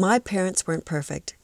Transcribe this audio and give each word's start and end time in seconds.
My 0.00 0.18
parents 0.18 0.66
weren't 0.66 0.86
perfect. 0.86 1.36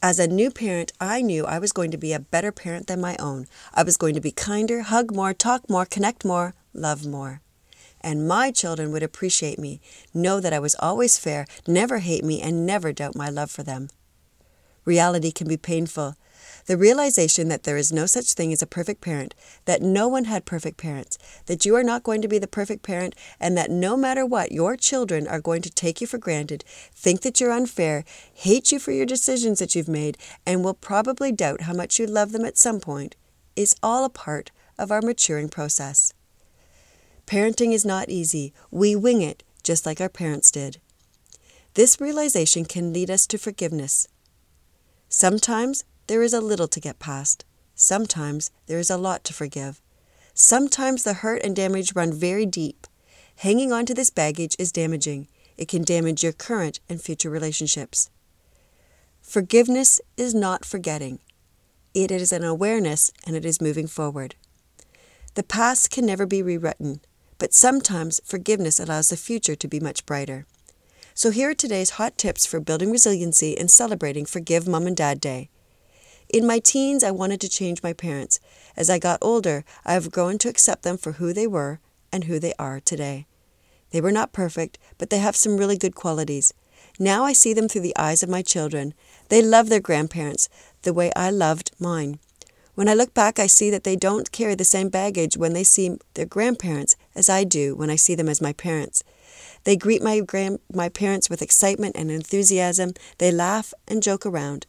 As 0.00 0.20
a 0.20 0.28
new 0.28 0.48
parent, 0.48 0.92
I 1.00 1.20
knew 1.20 1.44
I 1.44 1.58
was 1.58 1.72
going 1.72 1.90
to 1.90 1.96
be 1.96 2.12
a 2.12 2.20
better 2.20 2.52
parent 2.52 2.86
than 2.86 3.00
my 3.00 3.16
own. 3.18 3.48
I 3.74 3.82
was 3.82 3.96
going 3.96 4.14
to 4.14 4.20
be 4.20 4.30
kinder, 4.30 4.82
hug 4.82 5.12
more, 5.12 5.34
talk 5.34 5.68
more, 5.68 5.84
connect 5.84 6.24
more, 6.24 6.54
love 6.72 7.04
more. 7.04 7.40
And 8.00 8.28
my 8.28 8.52
children 8.52 8.92
would 8.92 9.02
appreciate 9.02 9.58
me, 9.58 9.80
know 10.14 10.38
that 10.38 10.52
I 10.52 10.60
was 10.60 10.76
always 10.78 11.18
fair, 11.18 11.44
never 11.66 11.98
hate 11.98 12.22
me, 12.22 12.40
and 12.40 12.64
never 12.64 12.92
doubt 12.92 13.16
my 13.16 13.30
love 13.30 13.50
for 13.50 13.64
them. 13.64 13.88
Reality 14.84 15.32
can 15.32 15.48
be 15.48 15.56
painful. 15.56 16.14
The 16.66 16.76
realization 16.76 17.48
that 17.48 17.64
there 17.64 17.76
is 17.76 17.92
no 17.92 18.06
such 18.06 18.32
thing 18.32 18.52
as 18.52 18.62
a 18.62 18.66
perfect 18.66 19.00
parent, 19.00 19.34
that 19.66 19.82
no 19.82 20.08
one 20.08 20.24
had 20.24 20.44
perfect 20.44 20.78
parents, 20.78 21.18
that 21.46 21.66
you 21.66 21.74
are 21.76 21.82
not 21.82 22.02
going 22.02 22.22
to 22.22 22.28
be 22.28 22.38
the 22.38 22.46
perfect 22.46 22.82
parent, 22.82 23.14
and 23.38 23.56
that 23.58 23.70
no 23.70 23.96
matter 23.96 24.24
what, 24.24 24.52
your 24.52 24.76
children 24.76 25.26
are 25.28 25.40
going 25.40 25.62
to 25.62 25.70
take 25.70 26.00
you 26.00 26.06
for 26.06 26.18
granted, 26.18 26.64
think 26.94 27.20
that 27.20 27.40
you're 27.40 27.52
unfair, 27.52 28.04
hate 28.32 28.72
you 28.72 28.78
for 28.78 28.92
your 28.92 29.06
decisions 29.06 29.58
that 29.58 29.74
you've 29.74 29.88
made, 29.88 30.16
and 30.46 30.64
will 30.64 30.74
probably 30.74 31.32
doubt 31.32 31.62
how 31.62 31.74
much 31.74 31.98
you 31.98 32.06
love 32.06 32.32
them 32.32 32.44
at 32.44 32.56
some 32.56 32.80
point, 32.80 33.14
is 33.56 33.76
all 33.82 34.04
a 34.04 34.10
part 34.10 34.50
of 34.78 34.90
our 34.90 35.02
maturing 35.02 35.48
process. 35.48 36.12
Parenting 37.26 37.72
is 37.72 37.84
not 37.84 38.08
easy. 38.08 38.52
We 38.70 38.96
wing 38.96 39.22
it, 39.22 39.42
just 39.62 39.86
like 39.86 40.00
our 40.00 40.08
parents 40.08 40.50
did. 40.50 40.78
This 41.74 42.00
realization 42.00 42.64
can 42.64 42.92
lead 42.92 43.10
us 43.10 43.26
to 43.28 43.38
forgiveness. 43.38 44.08
Sometimes 45.08 45.84
there 46.06 46.22
is 46.22 46.32
a 46.32 46.40
little 46.40 46.68
to 46.68 46.80
get 46.80 46.98
past. 46.98 47.44
Sometimes 47.74 48.50
there 48.66 48.78
is 48.78 48.90
a 48.90 48.96
lot 48.96 49.24
to 49.24 49.32
forgive. 49.32 49.80
Sometimes 50.34 51.02
the 51.02 51.14
hurt 51.14 51.42
and 51.42 51.54
damage 51.54 51.94
run 51.94 52.12
very 52.12 52.46
deep. 52.46 52.86
Hanging 53.36 53.72
on 53.72 53.86
to 53.86 53.94
this 53.94 54.10
baggage 54.10 54.56
is 54.58 54.72
damaging. 54.72 55.28
It 55.56 55.68
can 55.68 55.82
damage 55.82 56.22
your 56.22 56.32
current 56.32 56.80
and 56.88 57.00
future 57.00 57.30
relationships. 57.30 58.10
Forgiveness 59.20 60.00
is 60.16 60.34
not 60.34 60.64
forgetting. 60.64 61.20
It 61.94 62.10
is 62.10 62.32
an 62.32 62.44
awareness 62.44 63.12
and 63.26 63.36
it 63.36 63.44
is 63.44 63.60
moving 63.60 63.86
forward. 63.86 64.34
The 65.34 65.42
past 65.42 65.90
can 65.90 66.06
never 66.06 66.26
be 66.26 66.42
rewritten, 66.42 67.00
but 67.38 67.54
sometimes 67.54 68.20
forgiveness 68.24 68.78
allows 68.78 69.08
the 69.08 69.16
future 69.16 69.56
to 69.56 69.68
be 69.68 69.80
much 69.80 70.06
brighter. 70.06 70.46
So 71.14 71.30
here 71.30 71.50
are 71.50 71.54
today's 71.54 71.90
hot 71.90 72.18
tips 72.18 72.44
for 72.44 72.60
building 72.60 72.90
resiliency 72.90 73.56
and 73.56 73.70
celebrating 73.70 74.26
Forgive 74.26 74.66
Mom 74.66 74.86
and 74.86 74.96
Dad 74.96 75.20
Day. 75.20 75.48
In 76.28 76.46
my 76.46 76.58
teens, 76.58 77.04
I 77.04 77.10
wanted 77.10 77.40
to 77.42 77.48
change 77.48 77.82
my 77.82 77.92
parents. 77.92 78.40
As 78.76 78.90
I 78.90 78.98
got 78.98 79.18
older, 79.22 79.64
I 79.84 79.92
have 79.92 80.10
grown 80.10 80.38
to 80.38 80.48
accept 80.48 80.82
them 80.82 80.96
for 80.96 81.12
who 81.12 81.32
they 81.32 81.46
were 81.46 81.80
and 82.12 82.24
who 82.24 82.38
they 82.38 82.54
are 82.58 82.80
today. 82.80 83.26
They 83.90 84.00
were 84.00 84.12
not 84.12 84.32
perfect, 84.32 84.78
but 84.98 85.10
they 85.10 85.18
have 85.18 85.36
some 85.36 85.56
really 85.56 85.78
good 85.78 85.94
qualities. 85.94 86.52
Now 86.98 87.24
I 87.24 87.32
see 87.32 87.52
them 87.52 87.68
through 87.68 87.82
the 87.82 87.96
eyes 87.96 88.22
of 88.22 88.28
my 88.28 88.42
children. 88.42 88.94
They 89.28 89.42
love 89.42 89.68
their 89.68 89.80
grandparents 89.80 90.48
the 90.82 90.92
way 90.92 91.12
I 91.14 91.30
loved 91.30 91.72
mine. 91.78 92.18
When 92.74 92.88
I 92.88 92.94
look 92.94 93.14
back, 93.14 93.38
I 93.38 93.46
see 93.46 93.70
that 93.70 93.84
they 93.84 93.94
don't 93.94 94.32
carry 94.32 94.56
the 94.56 94.64
same 94.64 94.88
baggage 94.88 95.36
when 95.36 95.52
they 95.52 95.62
see 95.62 95.96
their 96.14 96.26
grandparents 96.26 96.96
as 97.14 97.30
I 97.30 97.44
do 97.44 97.76
when 97.76 97.90
I 97.90 97.96
see 97.96 98.16
them 98.16 98.28
as 98.28 98.40
my 98.40 98.52
parents. 98.52 99.04
They 99.62 99.76
greet 99.76 100.02
my, 100.02 100.20
grand- 100.20 100.58
my 100.72 100.88
parents 100.88 101.30
with 101.30 101.40
excitement 101.40 101.94
and 101.96 102.10
enthusiasm. 102.10 102.92
They 103.18 103.30
laugh 103.30 103.72
and 103.86 104.02
joke 104.02 104.26
around. 104.26 104.66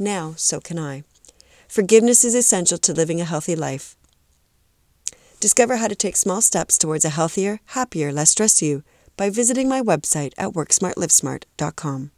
Now, 0.00 0.32
so 0.36 0.60
can 0.60 0.78
I. 0.78 1.04
Forgiveness 1.68 2.24
is 2.24 2.34
essential 2.34 2.78
to 2.78 2.94
living 2.94 3.20
a 3.20 3.26
healthy 3.26 3.54
life. 3.54 3.96
Discover 5.40 5.76
how 5.76 5.88
to 5.88 5.94
take 5.94 6.16
small 6.16 6.40
steps 6.40 6.78
towards 6.78 7.04
a 7.04 7.10
healthier, 7.10 7.60
happier, 7.66 8.10
less 8.10 8.30
stressed 8.30 8.62
you 8.62 8.82
by 9.18 9.28
visiting 9.28 9.68
my 9.68 9.82
website 9.82 10.32
at 10.38 10.52
worksmartlivesmart.com. 10.52 12.10